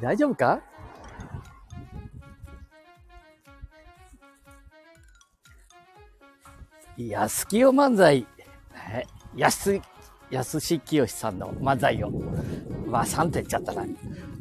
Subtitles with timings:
[0.00, 0.60] 大丈夫か？
[6.98, 8.26] 安清漫才、
[8.90, 9.04] え
[9.34, 9.82] 安、
[10.30, 12.10] 安し清さんの漫才を、
[12.86, 13.84] まあ3点言っちゃったな。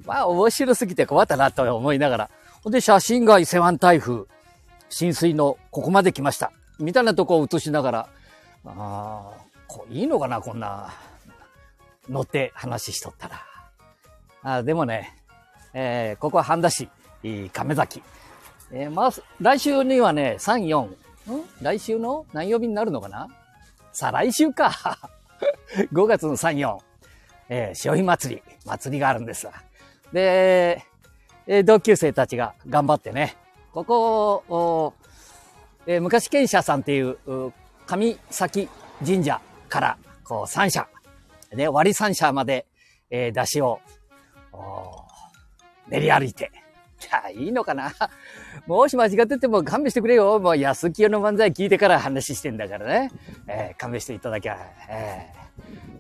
[0.05, 2.29] まあ面白すぎて困ったなと思いながら。
[2.63, 4.26] ほんで写真が伊勢湾台風、
[4.90, 6.53] 浸水のここまで来ました。
[6.79, 8.10] みたいなとこを映しながら、
[8.65, 10.94] ああ、いいのかな、こんな、
[12.10, 13.42] 乗って話しとったら。
[14.44, 15.13] あでもね、
[15.78, 16.89] えー、ここは半田市、
[17.52, 18.02] 亀崎。
[18.71, 19.11] えー、まあ、
[19.41, 20.95] 来週にはね、3、4、ん
[21.61, 22.25] 来週の？
[22.31, 23.27] 何曜日になるのかな？
[23.91, 24.71] 再来週か。
[25.91, 26.77] 5月の3、4、
[27.49, 29.53] えー、潮干祭り、祭りがあるんですわ。
[30.13, 30.81] で、
[31.45, 33.35] えー、同級生たちが頑張ってね、
[33.73, 34.93] ここ、
[35.85, 37.17] えー、昔賢者さんっていう、
[37.85, 38.70] 上崎
[39.05, 40.87] 神社から、こう、三社、
[41.51, 42.65] で、割三社まで、
[43.09, 43.81] えー、出汁を、
[45.88, 46.52] 練り歩いて。
[46.99, 47.91] じゃあ、いいのかな？
[48.67, 50.40] もし間違ってても勘弁してくれよ。
[50.40, 53.12] もう安清の漫才聞いてから話してんだからね。
[53.48, 54.57] えー、勘弁していただきゃ。
[54.90, 55.27] え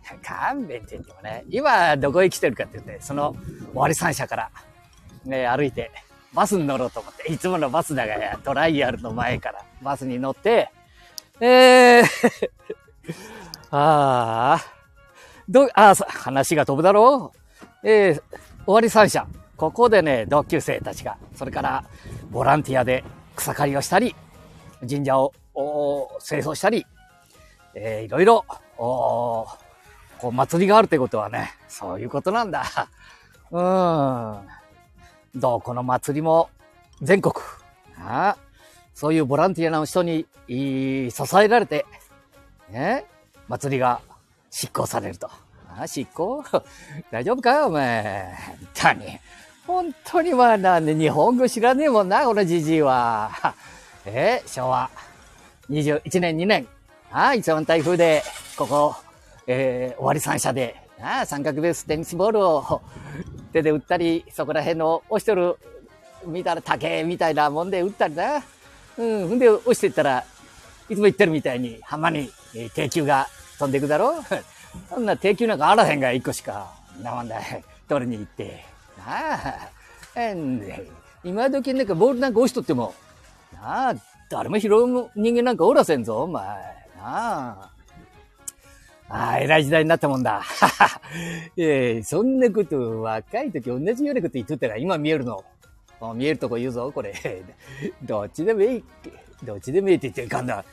[0.03, 4.51] ー、勘弁って言ってもね、今どこへ来てるかって言って、その終わり三社から、
[5.25, 5.91] ね、歩いて、
[6.33, 10.69] バスに乗ろうと思って、いつものバスだがトライアルの前からバスに乗って、
[11.41, 12.03] えー
[13.71, 14.65] ああ、
[15.49, 17.33] ど、ああ、話が飛ぶだろ
[17.83, 17.87] う？
[17.87, 18.21] えー、
[18.65, 19.27] 終わり三社。
[19.57, 21.83] ここでね、同級生たちが、それから
[22.31, 23.03] ボランティアで
[23.35, 24.15] 草刈りをしたり、
[24.87, 25.33] 神社を
[26.25, 26.85] 清掃したり、
[27.73, 28.45] えー、いろいろ、
[28.77, 29.47] お
[30.17, 32.63] こう祭りがあるってことはね、そういうことなんだ。
[33.51, 34.47] うん。
[35.39, 36.49] どうこの祭りも
[37.01, 37.33] 全国、
[37.99, 38.37] あ
[38.93, 41.85] そういうボランティアの人に支えられて、
[42.69, 43.05] ね、
[43.47, 44.01] 祭りが
[44.49, 45.29] 執行されると。
[45.77, 46.43] あ、執行？
[47.11, 48.33] 大丈夫かよ、お前。
[48.47, 49.19] 本当に。
[49.67, 53.55] 本当にまあなんで日本語知らねえもんな、このじじいは。
[54.05, 54.89] えー、昭和
[55.69, 56.67] 21年、2年。
[57.11, 58.23] ああ、一番台風で、
[58.55, 58.95] ここ、
[59.47, 62.81] えー、終わり三社で、ああ、三角ベーステニスボールを
[63.53, 65.57] 手で打ったり、そこら辺の押しとる、
[66.25, 68.43] 見たら竹みたいなもんで打ったりな。
[68.97, 70.23] うん、ほんで押してったら、
[70.89, 73.27] いつも言ってるみたいに浜に、えー、定球が
[73.57, 74.23] 飛んでいくだろ
[74.89, 76.71] そんな定球なんかあらへんが一個しか。
[77.01, 77.41] なもんだ。
[77.87, 78.74] 取りに行って。
[78.97, 79.69] なあ。
[80.15, 80.61] えん、
[81.23, 82.95] 今時なんかボールなんか押しとっても、
[83.53, 83.95] なあ、
[84.29, 86.43] 誰も拾う人間なんかおらせんぞ、お前。
[86.43, 86.51] な
[87.03, 87.71] あ。
[89.07, 90.41] ああ、偉い時代になったもんだ。
[91.57, 95.43] ええ、そんなこと若い時同じようなこと言っとったら今見えるの。
[96.15, 97.13] 見えるとこ言うぞ、これ。
[98.03, 98.83] どっちでもいい。
[99.43, 100.63] どっちでもいいって言っていかんだ。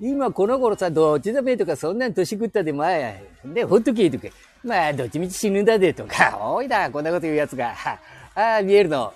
[0.00, 4.32] 今この頃さ、どっちでもいいとか、そんなに年食ったで前、で、ほっとけとけ。
[4.62, 7.74] まあ、どっちみち死ぬんだで、とか、 おいだ、こんなこと言う奴が。
[8.34, 9.12] ああ、見えるの。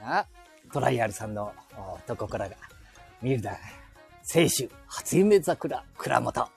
[0.00, 0.24] あ、
[0.72, 1.52] トライアルさんの
[2.06, 2.56] とこからが。
[3.20, 3.58] 見えるだ。
[4.26, 6.48] 清酒、初夢桜、倉本。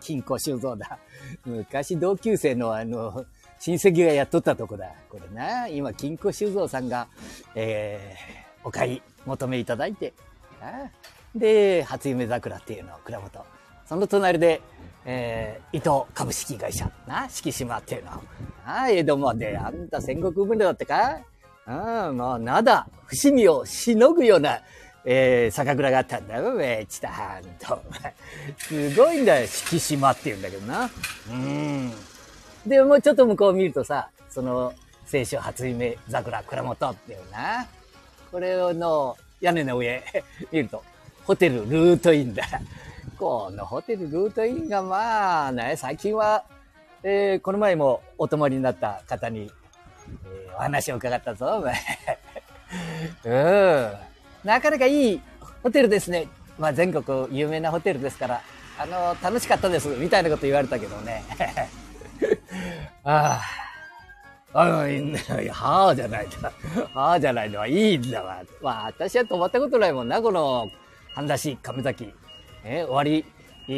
[0.00, 0.98] 金庫修造だ。
[1.44, 3.26] 昔同級生のあの、
[3.58, 4.90] 親戚がやっとったとこだ。
[5.10, 5.68] これな。
[5.68, 7.08] 今、金庫修造さんが、
[7.54, 10.14] えー、お買い求めいただいて。
[10.62, 10.88] あ
[11.34, 13.44] で、初夢桜っていうのを倉本。
[13.86, 14.60] その隣で、
[15.04, 18.22] えー、伊藤株式会社、な、敷島っていうの。
[18.66, 21.20] あ、江戸まで、あんた戦国分だってか？
[21.66, 24.60] うん、もう、灘、伏見をしのぐような、
[25.04, 27.82] えー、酒蔵があったんだよ、めちたはんと。
[28.58, 30.90] すごいんだよ、敷島って言うんだけどな。
[31.30, 31.92] うん。
[32.66, 34.74] で、もちょっと向こう見るとさ、その、
[35.10, 37.66] 青春初夢桜倉本っていうな。
[38.30, 40.02] これの屋根の上
[40.52, 40.84] 見ると、
[41.28, 42.42] ホテルルートインだ。
[43.18, 46.42] このホテルルートインがまあね、最近は、
[47.02, 51.74] えー、この前もお泊まりになった方に、えー、お話を伺ったぞ、お前。
[54.42, 54.48] うん。
[54.48, 55.20] なかなかいい
[55.62, 56.28] ホテルですね。
[56.58, 58.40] まあ全国有名なホテルですから、
[58.78, 61.24] あの、楽しかったです、みたいなこと言われたけどね。
[63.04, 63.38] あ
[64.54, 64.60] あ。
[64.60, 65.12] ああ、い
[65.44, 66.50] や、はあじゃないだ。
[66.94, 68.42] はあじゃないのはいいんだわ。
[68.62, 70.70] まあ、私は泊まったことないもんな、この、
[71.18, 72.14] 半田市、亀崎。
[72.62, 73.24] えー、終わり、
[73.68, 73.72] え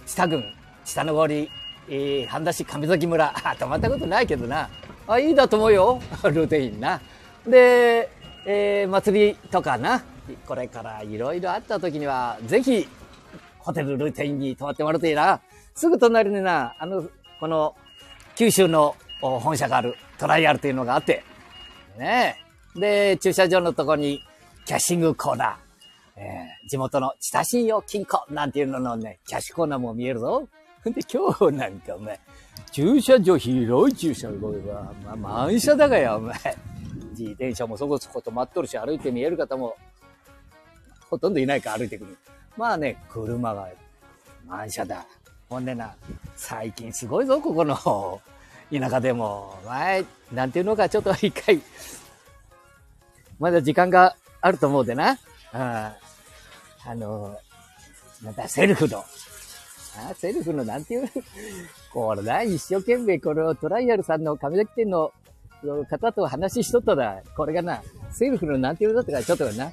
[0.04, 0.44] 知多郡、
[0.84, 1.50] 知多の終わり、
[1.88, 3.34] えー、半田市亀崎村。
[3.58, 4.70] 泊まったことないけどな。
[5.08, 6.00] あ、いいだと思うよ。
[6.22, 7.00] ルーテインな。
[7.44, 8.08] で、
[8.46, 10.00] えー、祭りとかな。
[10.46, 12.88] これからいろいろあった時には、ぜひ、
[13.58, 15.40] ホテルルーテインに泊まってもらうといいな。
[15.74, 17.02] すぐ隣にな、あの、
[17.40, 17.74] この、
[18.36, 21.24] 九州の本社があるトライアルというのがあって、
[21.98, 22.36] ね
[22.76, 24.22] で、駐車場のとこに
[24.64, 25.69] キャッシングコーナー。
[26.20, 30.46] えー、地元の親しいよ金庫なんていうののね、キャッシュコーナーも見えるぞ。
[30.84, 32.20] ほんで今日なんかお前、
[32.70, 36.36] 駐車場、広い駐車場は、まあ、満車だがや、お前。
[37.18, 39.76] 自転車もそこそこ止まっとるし、歩いて見える方も、
[41.08, 42.16] ほとんどいないか歩いてくる。
[42.56, 43.68] まあね、車が
[44.46, 45.06] 満車だ。
[45.48, 45.94] ほんでな、
[46.36, 48.20] 最近すごいぞ、ここの
[48.70, 49.58] 田舎でも。
[49.66, 51.60] 前、なんていうのか、ちょっと一回、
[53.38, 55.18] まだ時間があると思うでな。
[55.52, 56.09] うん。
[56.86, 57.36] あの、
[58.22, 59.04] なんだ、セルフの。
[59.96, 61.10] あセルフのなんていう、
[61.92, 65.12] これな、一生懸命これをトライアルさんの亀崎店の
[65.90, 67.22] 方と話しとっただ。
[67.36, 67.82] これがな、
[68.12, 69.72] セルフのなんていうのだったか、ちょっとな。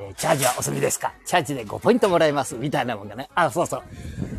[0.00, 1.12] え、チャージはお済みですか？
[1.26, 2.54] チャージで5ポイントもらえます。
[2.54, 3.28] みたいなもんがね。
[3.34, 3.82] あ、そうそう。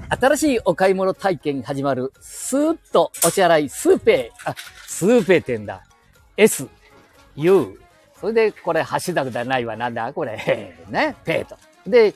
[0.10, 2.14] 新しいお買い物体験始まる。
[2.22, 4.40] スーッとお支払い、スーペイ。
[4.46, 4.56] あ、
[4.88, 5.84] スーペイってんだ。
[6.38, 6.68] S、
[7.36, 7.80] U。
[8.20, 9.78] それで、これ、ハッシュタグじゃないわ。
[9.78, 10.76] なんだこれ。
[10.90, 11.16] ね。
[11.24, 11.58] ペイと。
[11.88, 12.14] で、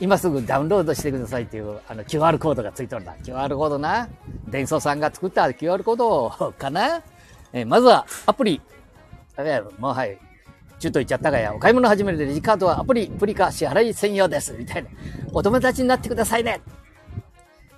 [0.00, 3.14] 今すぐダウンロードしてくださいっていう、あの、QR コードがついとるんだ。
[3.22, 4.08] QR コードな。
[4.48, 7.02] 伝送さんが作った QR コードかな。
[7.52, 8.60] えまずは、アプリ。
[9.78, 10.18] もうはい。
[10.80, 14.52] 中途言っちゃったがや、お買い物始めるでレジカードはアプリ、プリカ支払い専用です。
[14.54, 14.90] みたいな。
[15.32, 16.60] お友達になってくださいね。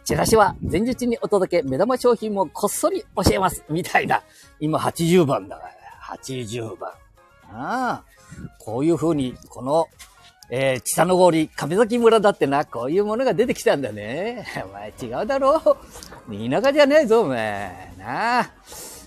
[0.04, 3.64] チラシは前日にお届け、目玉商品もこっそり教えます。
[3.68, 4.22] みたいな。
[4.60, 6.90] 今80番だから、80番。
[7.50, 8.04] ああ。
[8.58, 9.88] こういう風に、この、
[10.50, 14.46] えー、北の氷、亀崎村だってな、こういうものが出てきたんだね。
[14.64, 15.78] お前違うだろ
[16.28, 16.50] う。
[16.50, 17.92] 田舎じゃねえぞ、お前。
[17.98, 18.50] なあ。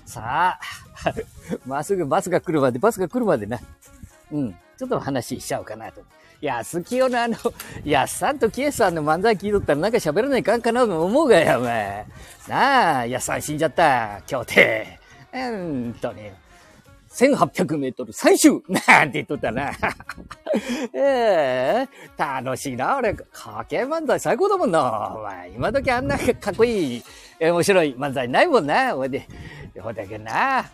[0.05, 0.59] さあ。
[1.65, 3.59] まっすぐバスが来るまで、バスが来るまでな。
[4.31, 4.51] うん。
[4.77, 6.01] ちょっと話しちゃおうかなと。
[6.41, 7.35] いや、好きよな、あの、
[7.83, 12.05] いや、さんとキエさんの漫才聞いとったらなんか喋らないかんかなと思うがや、お前。
[12.47, 14.99] なあ、やっさん死んじゃった、今日て。
[15.33, 16.33] うんとね。
[17.11, 19.71] 1800メートル最終 なんて言っとったな。
[20.93, 23.13] ええー、楽しいな、俺。
[23.13, 25.15] かけ漫才最高だもんな。
[25.15, 27.03] お前、今時あんなかっこいい、
[27.39, 28.93] 面白い漫才ないもんな。
[28.93, 29.27] ほいで、
[29.79, 30.65] ほだけな。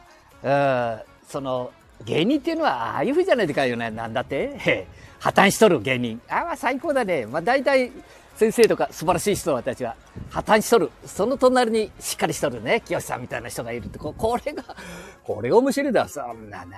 [0.43, 1.71] うん、その、
[2.03, 3.89] 芸人っていうのは、ああいうふうじゃないでかよね。
[3.89, 4.87] なんだって
[5.19, 6.21] 破綻しとる芸人。
[6.27, 7.25] ああ、最高だね。
[7.25, 7.91] まあ大体、
[8.35, 9.95] 先生とか素晴らしい人たちは
[10.29, 10.91] 破綻しとる。
[11.05, 12.81] その隣にしっかりしとるね。
[12.85, 13.97] 清さんみたいな人がいるって。
[13.97, 14.63] ここれが、
[15.23, 16.07] これが面白いだ。
[16.07, 16.77] そんなな。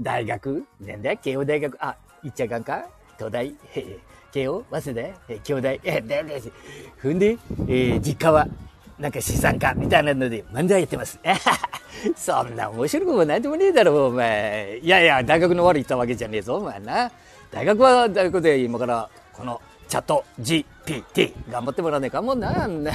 [0.00, 0.64] 大学？
[0.80, 1.76] なんだ慶応大学？
[1.80, 2.86] あ、行っちゃいかんか？
[3.18, 3.54] 東大？
[4.32, 4.64] 慶応？
[4.70, 5.38] 早稲田？
[5.40, 5.80] 京大？
[5.84, 6.42] え、で、で、
[6.96, 8.46] ふんで、えー、実家は、
[8.98, 11.20] なんか資産家みたいなので漫才やってます。
[12.16, 14.80] そんな面白くもなんでもねえだろ、お前。
[14.82, 17.10] いやいや、大学の悪いったわけじゃねえぞ、お前な。
[17.50, 22.84] 大学は大学で今から、この、チャット GPT 頑張ってもらわねえかもなん。
[22.84, 22.92] な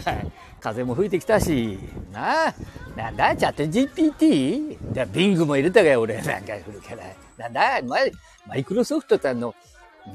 [0.59, 1.79] 風も吹いてきたし、
[2.11, 2.53] なあ
[2.95, 4.77] なんだチャット GPT?
[4.93, 6.21] じゃあ、ビングも入れたがよ、俺。
[6.21, 7.03] なんか古から。
[7.37, 8.11] なんだ前、
[8.47, 9.55] マイクロソフトってあの、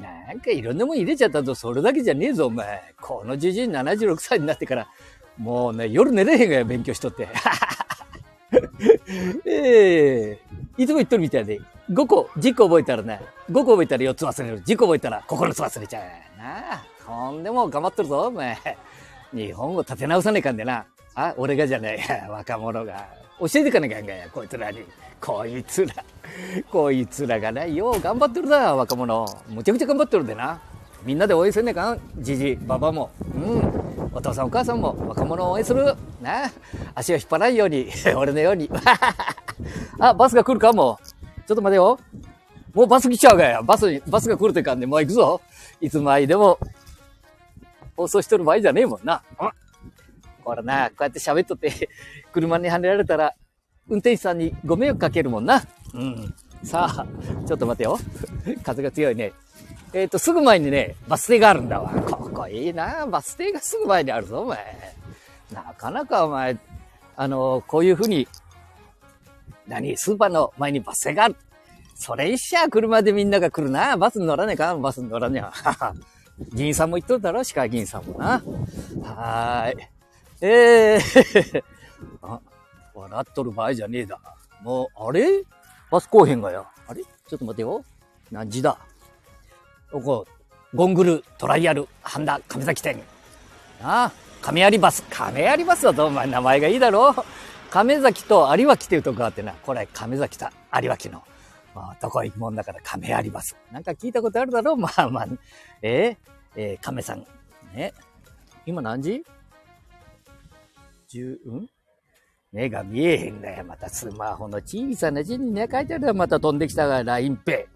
[0.01, 2.95] なんかいろんなもん入れちゃったと、それだけじゃねえぞ、お前。
[3.01, 4.89] このじじい76歳になってから、
[5.37, 7.29] もうね、夜寝れへんがよ、勉強しとって。
[9.45, 11.61] ええー、いつも言っとるみたいで、
[11.91, 13.21] 5個、10個覚えたらね、
[13.51, 14.63] 5個覚えたら4つ忘れる。
[14.63, 16.28] 10個覚えたら9つ忘れちゃう。
[16.39, 18.57] なあ、ほんでも頑張っとるぞ、お前。
[19.35, 20.87] 日本語立て直さねえかんでな。
[21.17, 22.31] あ、俺がじゃねえ。
[22.31, 23.09] 若者が。
[23.41, 24.85] 教えてかねえかんがや、こいつらに。
[25.21, 25.95] こいつら。
[26.71, 29.27] こいつらがね、よう頑張ってるだ、若者。
[29.49, 30.61] むちゃくちゃ頑張ってるでな。
[31.03, 32.01] みんなで応援せねえかん。
[32.19, 33.11] じじ、ばばも。
[33.35, 34.11] うん。
[34.13, 35.97] お父さんお母さんも若者を応援する。
[36.23, 36.53] な
[36.95, 37.89] 足を引っ張らないように。
[38.17, 38.71] 俺のように。
[39.99, 41.01] あ、バスが来るかも。
[41.49, 41.99] ちょっと待てよ。
[42.75, 43.61] もうバス来ちゃうがや。
[43.61, 45.41] バス、バスが来るってかんで、もう行くぞ。
[45.81, 46.59] いつまいでも、
[47.97, 49.23] 放送しとる場合じゃねえもんな。
[50.45, 51.91] ほらな、こうやって喋っとって、
[52.33, 53.35] 車にはねられたら、
[53.89, 55.63] 運転手さんにご迷惑かけるもんな。
[55.95, 56.35] うん。
[56.63, 57.07] さあ、
[57.47, 57.99] ちょっと待てよ。
[58.65, 59.33] 風が強いね。
[59.93, 61.91] えっ、ー、と、すぐ前にね、バス停があるんだわ。
[62.03, 63.07] ここいいな。
[63.07, 64.95] バス停がすぐ前にあるぞ、お前。
[65.53, 66.57] なかなかお前、
[67.17, 68.29] あの、こういうふうに
[69.67, 71.37] 何スーパーの前にバス停がある。
[71.99, 73.97] それ一社車でみんなが来るな。
[73.97, 76.55] バスに乗らねえかバスに乗らねえ。
[76.55, 78.41] 議員さんも言っとるだろ市会議員さんもな。
[79.03, 79.89] はーい。
[80.41, 81.65] ええー
[82.23, 82.41] あ、
[82.95, 84.21] 笑っとる場合じゃねえだ。
[84.63, 85.43] もう、あれ？
[85.91, 86.69] バス来へんがよ。
[86.87, 87.03] あれ？
[87.03, 87.85] ちょっと待てよ。
[88.31, 88.79] 何時だ？
[89.91, 90.27] ここ、
[90.75, 92.97] ゴングル、トライアル、ハンダ、亀崎店。
[93.83, 95.03] なあ、亀有バス。
[95.11, 96.07] 亀有バスはどう？
[96.07, 97.25] お前名前がいいだろ
[97.71, 100.47] 亀崎と有脇っていうとこがあってな、これ亀崎と
[100.81, 101.25] 有脇の、
[101.79, 103.57] まあ、どこ行くもんだから亀有バス。
[103.71, 104.77] なんか聞いたことあるだろう？
[104.79, 105.27] まあまあ、
[105.81, 106.17] えー、
[106.57, 107.25] えー、亀さん。
[107.73, 107.93] ね。
[108.67, 109.25] 今何時？
[111.09, 111.71] 十、うん？
[112.53, 113.65] 目が見えへんだよ。
[113.65, 116.15] またスマホの小さな字にね、書いてあるよ。
[116.15, 117.75] また飛んできたが、LINE ペイ。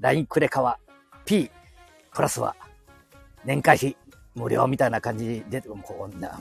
[0.00, 0.78] LINE クレカは
[1.24, 1.50] P。
[2.12, 2.56] プラスは
[3.44, 3.96] 年会費
[4.34, 6.40] 無料みたいな感じで、こんな。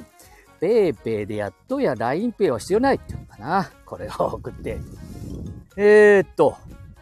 [0.59, 3.71] ペイペイでやっとや LINEPay は必要ないって言うのかな。
[3.85, 4.79] これを送って。
[5.75, 6.57] えー、っと、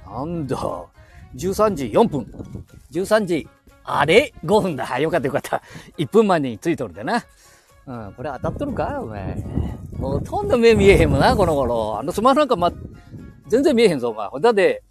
[0.06, 0.58] なんだ、
[1.36, 2.26] 13時4分。
[2.92, 3.48] 13時、
[3.84, 4.98] あれ ?5 分だ。
[5.00, 5.62] よかったよかった。
[5.98, 7.24] 1分前についとるでな。
[7.88, 9.00] うん、これ当たっとるか？
[9.02, 9.44] お前。
[10.00, 12.00] ほとんど目見えへんもんな、この頃。
[12.00, 12.72] あのスマホなんかま、
[13.48, 14.30] 全然見えへんぞ、お前。
[14.42, 14.84] だって、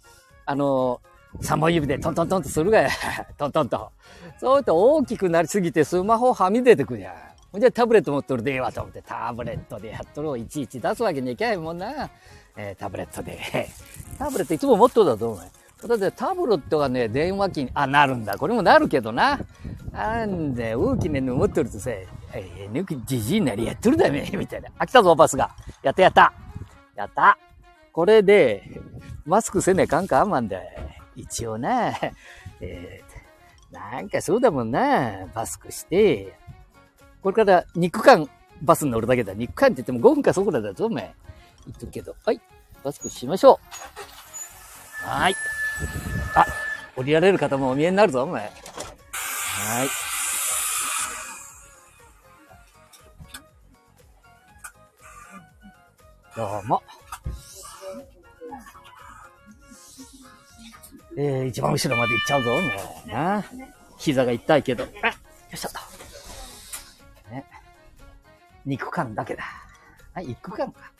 [0.45, 1.01] あの、
[1.41, 2.89] 3本指でトントントンとするがや。
[3.37, 3.91] トントンと。
[4.39, 7.15] そうやって大きくなりすぎてスマホはみ出てくるやん。
[7.51, 12.09] ほんじゃタブレット持っとるでええわと思って、タブレットでやっとるをいちいち出すわけにいけないもんな。
[12.57, 13.39] えー、タブレットで。
[14.17, 15.87] タブレットいつも持っとるだと思う。
[15.87, 18.37] だってタブレットがね、電話機に、あ、なるんだ。
[18.37, 19.39] これもなるけどな。
[19.91, 24.69] なんで、大きなの持ってるとさ、えー、抜きじじいなりやっとるだめ、 みたいな。
[24.77, 25.51] あ、来たぞ、バスが。
[25.83, 26.33] やったやった。
[26.95, 27.37] やった。
[27.91, 28.81] これで、
[29.25, 30.59] マスクせねえかんかあんまんだ。
[31.15, 31.93] 一応な、
[32.59, 35.27] えー、なんかそうだもんな。
[35.33, 36.33] マスクして、
[37.21, 38.29] これから肉感
[38.61, 39.33] バスに乗るだけだ。
[39.33, 41.13] 肉感って言っても5分かそこらだぞ、お前。
[41.65, 42.15] 言っとくけど。
[42.25, 42.41] はい。
[42.85, 43.59] マスクしましょ
[45.03, 45.07] う。
[45.09, 45.35] はい。
[46.35, 46.45] あ、
[46.95, 48.43] 降りられる方もお見えになるぞ、お前。
[48.43, 48.49] は
[49.83, 49.87] い。
[56.35, 56.83] どうも。
[61.17, 62.57] えー、一番後ろまで行っちゃうぞ、も
[63.07, 63.43] うな。
[63.97, 64.83] 膝が痛いけど。
[64.83, 65.13] あよ
[65.51, 67.31] いしょっと。
[67.31, 67.45] ね。
[68.63, 69.43] 肉感だけだ。
[70.13, 70.94] はい、肉感か。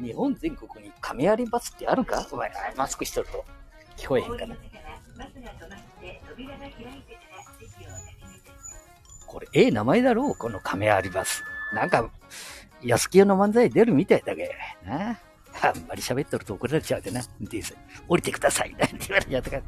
[0.00, 2.26] 日本全国に亀有バスってあるか？
[2.30, 3.44] お前、マスクしてると
[3.96, 4.56] 聞こえへんかな。
[9.26, 11.42] これ、ええ名前だろうこの亀有バス。
[11.74, 12.08] なんか、
[12.82, 14.54] 安木屋の漫才出るみたいだけ。
[14.86, 15.18] な？
[15.60, 17.20] あんまり喋っとると怒られちゃうでな。
[17.40, 17.60] で
[18.06, 18.70] 降りてください。
[18.78, 19.62] なんて言われちゃったから。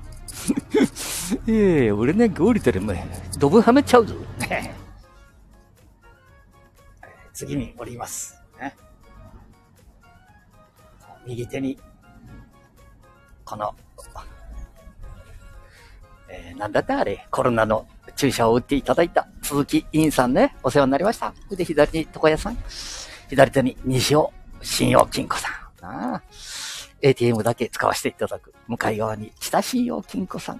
[1.52, 2.96] ええ俺なんか降りたらもう、
[3.38, 4.14] ドブはめちゃうぞ。
[7.34, 8.39] 次に降ります。
[11.30, 11.78] 右手に、
[13.44, 13.72] この、
[16.28, 21.32] えー、なんだったあれ、コロナの注射を打っていただいた鈴木委員さんね、お世話になりました。
[21.50, 22.58] で、左に床屋さん、
[23.28, 26.22] 左手に西尾信用金庫さん。
[27.00, 28.52] ATM だけ使わせていただく。
[28.66, 30.56] 向かい側に北信用金庫さん。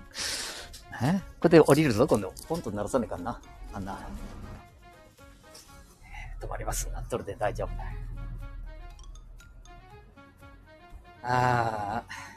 [1.02, 2.32] ね、これで降りるぞ、今度。
[2.48, 3.40] ポンと鳴らさねえかな。
[3.72, 3.98] あんな。
[6.40, 6.88] 止まります。
[6.90, 7.68] なっとるで大丈夫
[11.22, 12.30] ああ。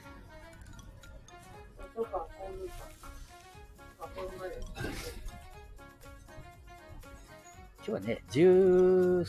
[7.85, 9.25] 今日はね、13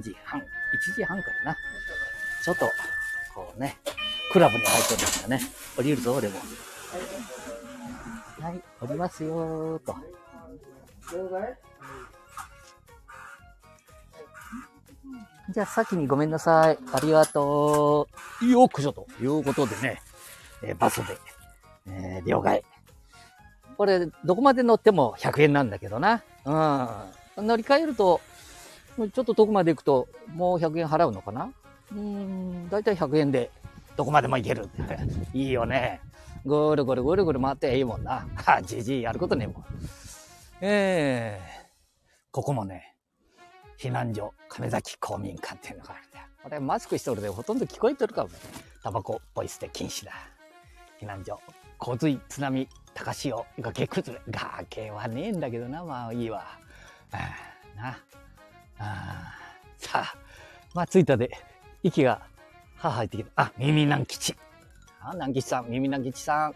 [0.00, 0.44] 時半、1
[0.96, 1.56] 時半からな。
[2.44, 2.66] ちょっと、
[3.34, 3.78] こうね、
[4.32, 5.40] クラブに入ってるんですよね。
[5.76, 6.38] 降りるぞ、俺も。
[8.40, 9.96] はい、降りますよーと。
[15.50, 16.78] じゃあ先にごめんなさい。
[16.92, 18.17] ありがとう。
[18.46, 20.00] よっこしょということでね、
[20.62, 21.18] えー、バスで、
[21.88, 22.62] えー、両替。
[23.76, 26.22] これ、どこまで乗っても100円なんだけどな。
[26.44, 27.46] うん。
[27.46, 28.20] 乗り換えると、
[28.96, 31.52] ちょっと遠くまで行くと、もう100円払うのかな
[31.92, 33.50] うん、だいたい100円で、
[33.96, 34.68] どこまでも行ける。
[35.34, 36.00] いいよね。
[36.44, 38.26] ぐるぐるぐるぐる回っていいもんな。
[38.36, 39.64] はじじいやることねえもん。
[40.60, 41.68] ええー、
[42.30, 42.96] ここもね、
[43.78, 46.07] 避難所、亀崎公民館っていうのがある。
[46.48, 48.30] これマスクしてるでほとんど聞こえてるかも。
[48.82, 50.12] タバコ、ポイ捨て禁止だ。
[50.98, 51.38] 避難所、
[51.76, 54.22] 洪水、津波、高潮、崖崩れ。
[54.32, 56.42] 崖はねえんだけどな、まあいいわ。
[57.12, 57.18] あ
[57.76, 57.98] な
[58.78, 59.34] あ
[59.76, 60.14] さあ、
[60.72, 61.30] まあ着いたで、
[61.82, 62.22] 息が、
[62.76, 63.30] は入ってきた。
[63.36, 64.34] あ、耳南吉。
[65.02, 66.54] あ、南吉さん、耳南吉さん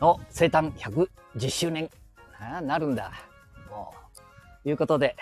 [0.00, 1.90] の生誕110周年。
[2.40, 3.12] あなるんだ。
[3.68, 3.92] も
[4.64, 5.16] う、いうことで、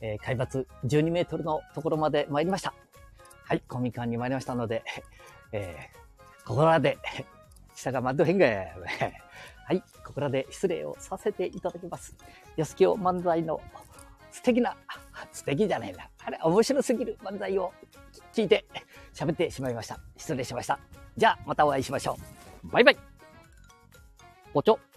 [0.00, 2.74] えー、海抜12メートルのところまで参りました。
[3.50, 4.84] はい、公民館に参りましたので、
[5.50, 6.98] えー、ここらで、
[7.74, 8.76] 下が待っとへんがや。
[9.66, 12.14] はい、ここらで失礼をさせていただきます。
[12.56, 13.60] 安清漫才の
[14.30, 14.76] 素敵な、
[15.32, 16.08] 素敵じゃないな。
[16.24, 17.72] あれ、面白すぎる漫才を
[18.32, 18.64] 聞いて
[19.12, 19.98] 喋ってしまいました。
[20.16, 20.78] 失礼しました。
[21.16, 22.16] じゃあ、またお会いしましょ
[22.62, 22.68] う。
[22.68, 22.98] バイバイ。
[24.54, 24.89] ごちょ。